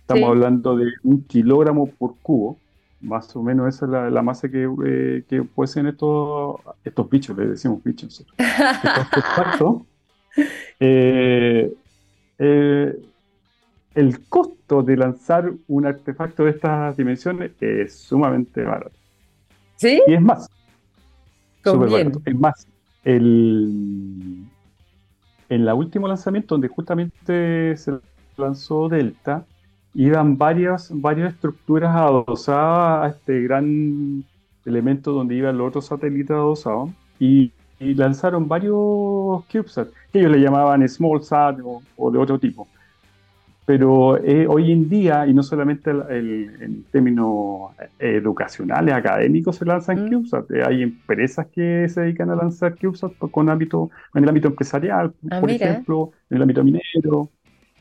[0.00, 2.58] estamos hablando de un kilogramo por cubo,
[3.00, 7.46] más o menos esa es la, masa que, eh, que pueden estos, estos bichos, le
[7.46, 8.26] decimos bichos.
[8.38, 9.82] Estos
[10.78, 11.72] eh,
[12.42, 12.98] eh,
[13.94, 18.96] el costo de lanzar un artefacto de estas dimensiones es sumamente barato.
[19.76, 20.00] ¿Sí?
[20.06, 20.48] Y es más.
[22.24, 22.66] Es más,
[23.04, 24.44] el,
[25.50, 27.98] en la último lanzamiento, donde justamente se
[28.38, 29.44] lanzó Delta,
[29.92, 34.24] iban varias, varias estructuras adosadas a este gran
[34.64, 36.90] elemento donde iban los otros satélites adosados.
[37.18, 42.68] Y y lanzaron varios CubeSat, que ellos le llamaban SmallSat o, o de otro tipo.
[43.64, 50.08] Pero eh, hoy en día, y no solamente en términos educacionales, académicos, se lanzan mm.
[50.08, 50.50] CubeSat.
[50.50, 55.14] Eh, hay empresas que se dedican a lanzar CubeSat con ámbito, en el ámbito empresarial,
[55.30, 57.30] ah, por ejemplo, en el ámbito minero.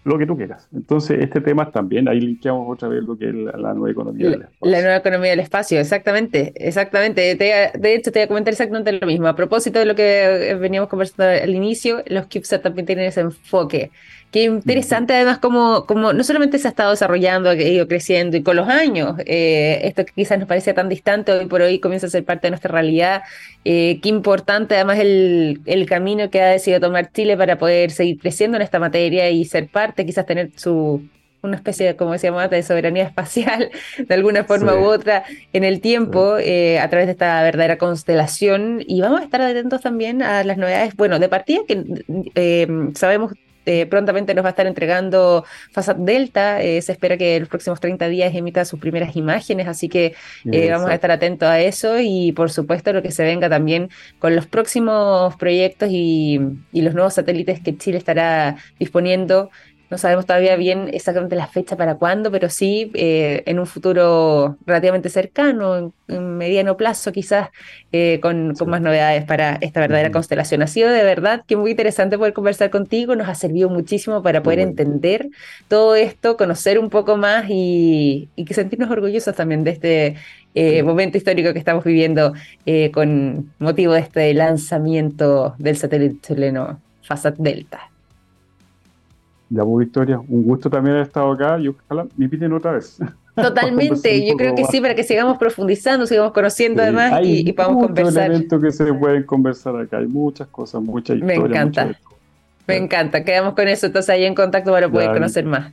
[0.03, 0.67] Lo que tú quieras.
[0.73, 4.41] Entonces, este tema también, ahí linkeamos otra vez lo que es la, nueva economía del
[4.43, 4.71] espacio.
[4.71, 7.35] La nueva economía del espacio, exactamente, exactamente.
[7.35, 9.27] de hecho, te voy a comentar exactamente lo mismo.
[9.27, 13.91] A propósito de lo que veníamos conversando al inicio, los CubeSat también tienen ese enfoque
[14.31, 18.43] Qué interesante además como, como no solamente se ha estado desarrollando, ha ido creciendo y
[18.43, 22.05] con los años, eh, esto que quizás nos parecía tan distante, hoy por hoy comienza
[22.05, 23.23] a ser parte de nuestra realidad.
[23.65, 28.19] Eh, qué importante además el, el, camino que ha decidido tomar Chile para poder seguir
[28.19, 31.01] creciendo en esta materia y ser parte, quizás tener su
[31.41, 35.63] una especie de, como decíamos antes, de soberanía espacial, de alguna forma u otra, en
[35.63, 38.83] el tiempo, eh, a través de esta verdadera constelación.
[38.85, 43.33] Y vamos a estar atentos también a las novedades, bueno, de partida que sabemos
[43.69, 46.59] eh, prontamente nos va a estar entregando Fasat Delta.
[46.59, 50.15] Eh, se espera que en los próximos 30 días emita sus primeras imágenes, así que
[50.51, 53.89] eh, vamos a estar atentos a eso y por supuesto lo que se venga también
[54.17, 56.39] con los próximos proyectos y,
[56.71, 59.51] y los nuevos satélites que Chile estará disponiendo
[59.89, 64.57] no sabemos todavía bien exactamente la fecha para cuándo, pero sí eh, en un futuro
[64.65, 67.49] relativamente cercano, en, mediano plazo quizás,
[67.91, 70.61] eh, con, más novedades para esta verdadera constelación.
[70.61, 74.43] Ha sido de verdad que muy interesante poder conversar contigo, nos ha servido muchísimo para
[74.43, 75.29] poder entender
[75.67, 80.15] todo esto, conocer un poco más y, y que sentirnos orgullosos también de este
[80.55, 82.33] eh, momento histórico que estamos viviendo
[82.93, 87.88] con motivo de este lanzamiento del satélite chileno FASAT Delta.
[89.49, 92.99] Ya, pues, Victoria, un gusto también haber estado acá y ojalá me inviten otra vez.
[93.35, 97.87] Totalmente, yo creo que sí, para que sigamos profundizando, sigamos conociendo además y, y, podamos
[97.87, 98.31] conversar.
[98.31, 101.39] Hay que se pueden conversar acá, hay muchas cosas, muchas historias.
[101.39, 101.99] Me encanta,
[102.67, 105.71] me encanta, quedamos con eso, entonces ahí en contacto para poder conocer más.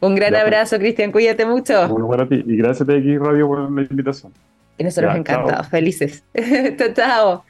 [0.00, 0.42] Un gran pues.
[0.42, 1.88] abrazo, Cristian, cuídate mucho.
[1.88, 4.32] Bueno, para ti y gracias a TX Radio por la invitación.
[4.76, 6.24] Y nosotros encantados, felices.
[6.94, 7.44] chao.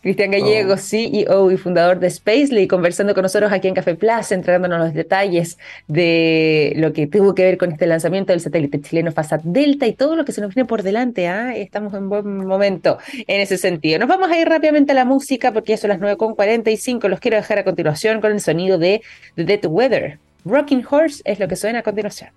[0.00, 4.78] Cristian Gallego, CEO y fundador de Spacely, conversando con nosotros aquí en Café Plus, entregándonos
[4.78, 9.42] los detalles de lo que tuvo que ver con este lanzamiento del satélite chileno FASAT
[9.42, 11.26] Delta y todo lo que se nos viene por delante.
[11.26, 11.56] ¿ah?
[11.56, 13.98] Estamos en buen momento en ese sentido.
[13.98, 17.08] Nos vamos a ir rápidamente a la música porque ya son las 9.45.
[17.08, 19.02] Los quiero dejar a continuación con el sonido de
[19.34, 20.18] The Dead Weather.
[20.44, 22.30] Rocking Horse es lo que suena a continuación.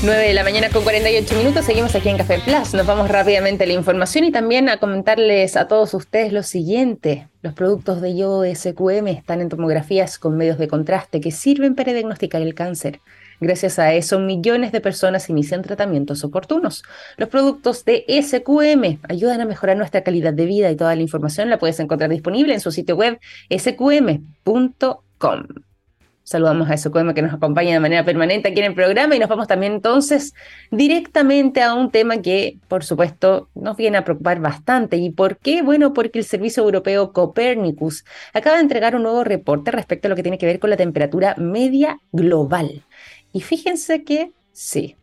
[0.00, 2.72] 9 de la mañana con 48 minutos, seguimos aquí en Café Plus.
[2.72, 7.26] Nos vamos rápidamente a la información y también a comentarles a todos ustedes lo siguiente.
[7.42, 11.92] Los productos de yodo SQM están en tomografías con medios de contraste que sirven para
[11.92, 13.00] diagnosticar el cáncer.
[13.40, 16.84] Gracias a eso, millones de personas inician tratamientos oportunos.
[17.16, 21.50] Los productos de SQM ayudan a mejorar nuestra calidad de vida y toda la información
[21.50, 23.18] la puedes encontrar disponible en su sitio web
[23.50, 24.88] sqm.com.
[26.28, 29.30] Saludamos a SQM que nos acompaña de manera permanente aquí en el programa y nos
[29.30, 30.34] vamos también entonces
[30.70, 34.98] directamente a un tema que, por supuesto, nos viene a preocupar bastante.
[34.98, 35.62] ¿Y por qué?
[35.62, 40.16] Bueno, porque el Servicio Europeo Copernicus acaba de entregar un nuevo reporte respecto a lo
[40.16, 42.82] que tiene que ver con la temperatura media global.
[43.32, 44.96] Y fíjense que sí,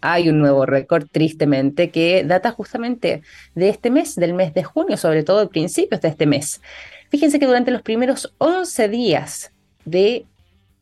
[0.00, 3.22] hay un nuevo récord, tristemente, que data justamente
[3.54, 6.60] de este mes, del mes de junio, sobre todo de principios de este mes.
[7.08, 9.52] Fíjense que durante los primeros 11 días
[9.84, 10.26] de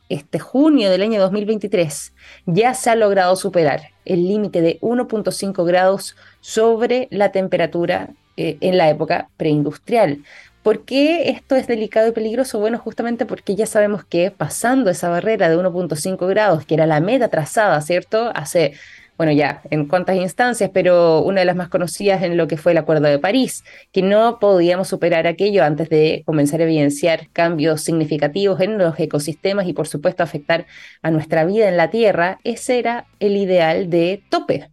[0.09, 2.12] este junio del año 2023
[2.47, 8.77] ya se ha logrado superar el límite de 1.5 grados sobre la temperatura eh, en
[8.79, 10.23] la época preindustrial.
[10.62, 12.59] ¿Por qué esto es delicado y peligroso?
[12.59, 17.01] Bueno, justamente porque ya sabemos que pasando esa barrera de 1.5 grados, que era la
[17.01, 18.31] meta trazada, ¿cierto?
[18.35, 18.73] Hace
[19.16, 22.72] bueno, ya en cuántas instancias, pero una de las más conocidas en lo que fue
[22.72, 27.83] el Acuerdo de París, que no podíamos superar aquello antes de comenzar a evidenciar cambios
[27.83, 30.66] significativos en los ecosistemas y por supuesto afectar
[31.03, 34.70] a nuestra vida en la Tierra, ese era el ideal de tope,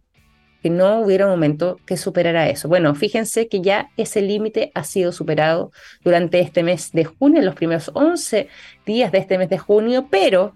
[0.60, 2.68] que no hubiera un momento que superara eso.
[2.68, 5.70] Bueno, fíjense que ya ese límite ha sido superado
[6.02, 8.48] durante este mes de junio, en los primeros 11
[8.86, 10.54] días de este mes de junio, pero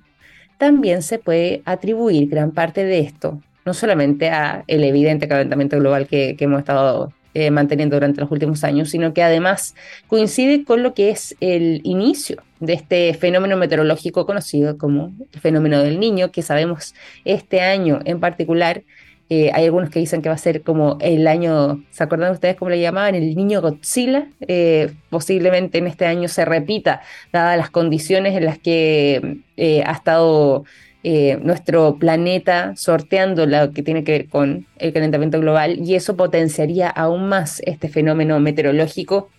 [0.58, 6.06] también se puede atribuir gran parte de esto no solamente a el evidente calentamiento global
[6.06, 9.74] que, hemos estado eh, manteniendo durante los últimos años, sino que además
[10.06, 15.82] coincide con lo que es el inicio de este fenómeno meteorológico conocido como el fenómeno
[15.82, 18.84] del niño, que sabemos este año en particular.
[19.28, 22.54] Eh, hay algunos que dicen que va a ser como el año, ¿se acuerdan ustedes
[22.54, 23.16] cómo le llamaban?
[23.16, 24.28] El niño Godzilla.
[24.46, 27.02] Eh, posiblemente en este año se repita,
[27.32, 29.38] dadas las condiciones en las que
[29.84, 30.64] ha estado
[31.08, 36.16] eh, nuestro planeta sorteando lo que tiene que ver con el calentamiento global y eso
[36.16, 39.30] potenciaría aún más este fenómeno meteorológico,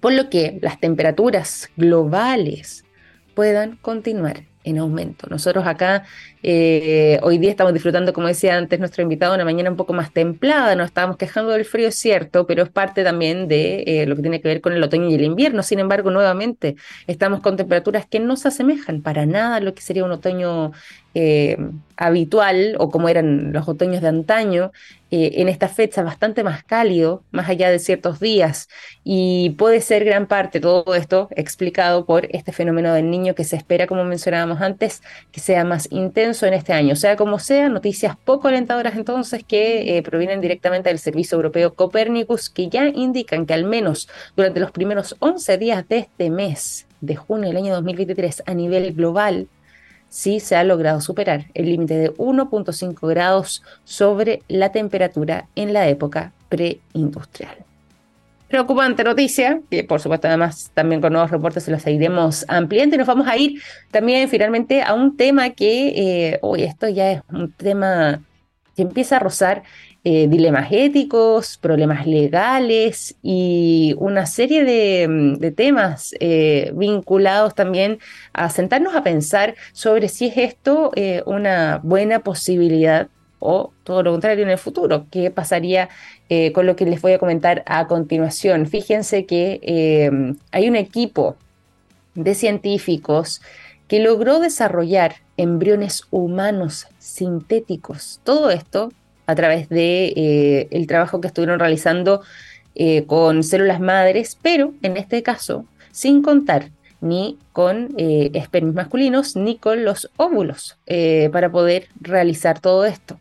[0.00, 2.84] por lo que las temperaturas globales
[3.36, 5.28] puedan continuar en aumento.
[5.30, 6.04] Nosotros acá
[6.42, 10.12] eh, hoy día estamos disfrutando, como decía antes nuestro invitado, una mañana un poco más
[10.12, 14.22] templada, nos estábamos quejando del frío, cierto, pero es parte también de eh, lo que
[14.22, 15.62] tiene que ver con el otoño y el invierno.
[15.62, 16.76] Sin embargo, nuevamente
[17.06, 20.72] estamos con temperaturas que no se asemejan para nada a lo que sería un otoño
[21.18, 21.56] eh,
[21.96, 24.70] habitual o como eran los otoños de antaño,
[25.10, 28.68] eh, en esta fecha bastante más cálido, más allá de ciertos días,
[29.02, 33.56] y puede ser gran parte todo esto explicado por este fenómeno del niño que se
[33.56, 35.02] espera, como mencionábamos antes,
[35.32, 36.96] que sea más intenso en este año.
[36.96, 42.50] Sea como sea, noticias poco alentadoras entonces que eh, provienen directamente del Servicio Europeo Copernicus,
[42.50, 44.06] que ya indican que al menos
[44.36, 48.92] durante los primeros 11 días de este mes de junio del año 2023 a nivel
[48.92, 49.48] global,
[50.16, 55.88] sí se ha logrado superar el límite de 1.5 grados sobre la temperatura en la
[55.88, 57.54] época preindustrial.
[58.48, 62.98] Preocupante noticia, que por supuesto además también con nuevos reportes se los seguiremos ampliando y
[62.98, 63.60] nos vamos a ir
[63.90, 68.22] también finalmente a un tema que, hoy eh, esto ya es un tema
[68.74, 69.64] que empieza a rozar
[70.08, 77.98] eh, dilemas éticos, problemas legales y una serie de, mm, temas eh, vinculados también
[78.32, 83.08] a sentarnos a pensar sobre si es esto eh, una buena posibilidad
[83.40, 85.06] o todo lo contrario en el futuro.
[85.10, 85.88] ¿Qué pasaría
[86.54, 88.66] con lo que les voy a comentar a continuación?
[88.66, 91.34] Fíjense que hay un equipo
[92.14, 93.42] de científicos
[93.88, 98.20] que logró desarrollar embriones humanos sintéticos.
[98.22, 98.92] Todo esto
[99.26, 102.22] a través de eh, el trabajo que estuvieron realizando
[102.74, 106.70] eh, con células madres, pero en este caso sin contar
[107.00, 110.78] ni con eh, espermis masculinos ni con los óvulos
[111.32, 113.18] para poder realizar todo esto.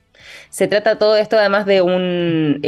[0.50, 2.62] Se trata todo esto además de un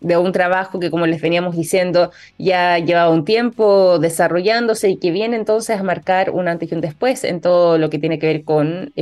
[0.00, 5.10] de un trabajo que, como les veníamos diciendo, ya llevaba un tiempo desarrollándose y que
[5.10, 8.28] viene entonces a marcar un antes y un después en todo lo que tiene que
[8.28, 8.92] ver con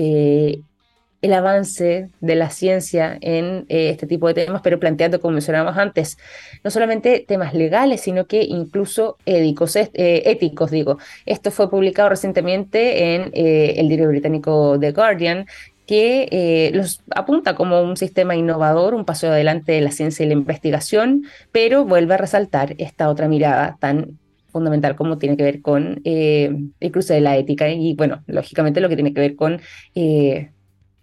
[1.23, 5.77] el avance de la ciencia en eh, este tipo de temas, pero planteando, como mencionábamos
[5.77, 6.19] antes,
[6.62, 10.99] no solamente temas legales, sino que incluso éticos, eh, éticos digo.
[11.25, 15.47] Esto fue publicado recientemente en eh, el diario británico The Guardian,
[15.87, 20.33] que los apunta como un sistema innovador, un paso adelante de la ciencia y la
[20.33, 26.01] investigación, pero vuelve a resaltar esta otra mirada tan fundamental como tiene que ver con
[26.03, 29.61] el cruce de la ética y, bueno, lógicamente lo que tiene que ver con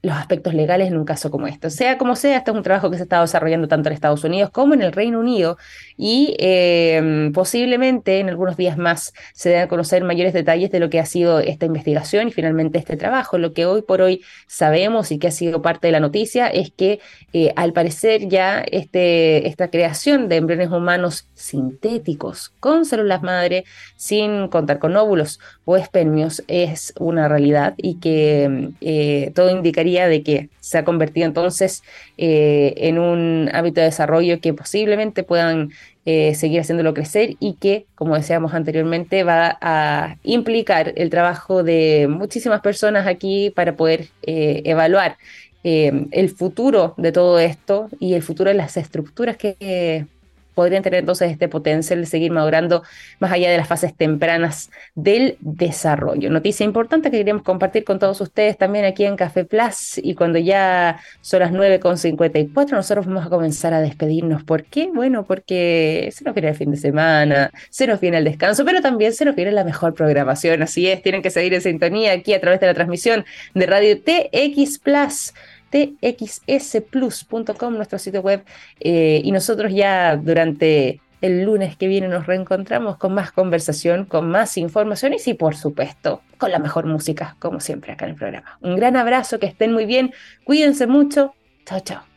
[0.03, 1.69] los aspectos legales en un caso como este.
[1.69, 4.49] Sea como sea, este es un trabajo que se está desarrollando tanto en Estados Unidos
[4.51, 5.57] como en el Reino Unido
[5.95, 10.89] y em, posiblemente en algunos días más se den a conocer mayores detalles de lo
[10.89, 13.37] que ha sido esta investigación y finalmente este trabajo.
[13.37, 16.71] Lo que hoy por hoy sabemos y que ha sido parte de la noticia es
[16.75, 16.99] que
[17.31, 23.63] eh, al parecer ya este, esta creación de embriones humanos sintéticos con células madre
[23.95, 29.92] sin contar con óvulos o espermios es una realidad y que em, eh, todo indicaría
[30.01, 31.83] de que se ha convertido entonces
[32.17, 35.69] eh, en un hábito de desarrollo que posiblemente puedan
[36.05, 42.07] eh, seguir haciéndolo crecer y que, como decíamos anteriormente, va a implicar el trabajo de
[42.09, 45.17] muchísimas personas aquí para poder eh, evaluar
[45.65, 50.05] el futuro de todo esto y el futuro de las estructuras que
[50.53, 52.83] podrían tener entonces este potencial de seguir madurando
[53.19, 56.29] más allá de las fases tempranas del desarrollo.
[56.29, 60.39] Noticia importante que queríamos compartir con todos ustedes también aquí en Café Plus y cuando
[60.39, 64.43] ya son las 9.54 nosotros vamos a comenzar a despedirnos.
[64.43, 64.89] ¿Por qué?
[64.93, 68.81] Bueno, porque se nos viene el fin de semana, se nos viene el descanso, pero
[68.81, 70.61] también se nos viene la mejor programación.
[70.61, 73.99] Así es, tienen que seguir en sintonía aquí a través de la transmisión de Radio
[74.01, 75.33] TX Plus
[75.73, 78.43] txsplus.com, nuestro sitio web,
[78.79, 84.29] eh, y nosotros ya durante el lunes que viene nos reencontramos con más conversación, con
[84.29, 88.57] más informaciones y por supuesto con la mejor música, como siempre acá en el programa.
[88.61, 90.13] Un gran abrazo, que estén muy bien,
[90.43, 91.33] cuídense mucho,
[91.65, 92.12] chao chao.